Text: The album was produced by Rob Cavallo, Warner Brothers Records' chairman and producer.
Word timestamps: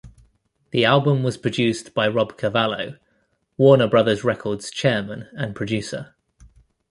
The 0.71 0.83
album 0.83 1.21
was 1.21 1.37
produced 1.37 1.93
by 1.93 2.07
Rob 2.07 2.35
Cavallo, 2.35 2.97
Warner 3.55 3.85
Brothers 3.87 4.23
Records' 4.23 4.71
chairman 4.71 5.27
and 5.37 5.53
producer. 5.55 6.15